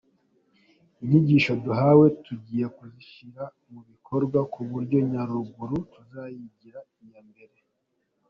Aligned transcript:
Inyigisho 1.01 1.51
duhawe 1.63 2.05
tugiye 2.25 2.65
kuzishyira 2.75 3.43
mu 3.71 3.81
bikorwa 3.89 4.39
ku 4.53 4.59
buryo 4.69 4.97
Nyaruguru 5.11 5.75
tuzayigira 5.91 6.79
iya 7.03 7.21
mbere. 7.29 7.57